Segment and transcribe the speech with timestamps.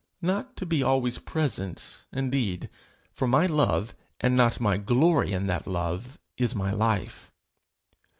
[0.23, 2.71] not to be always present, indeed,
[3.11, 7.31] for my love, and not my glory in that love, is my life.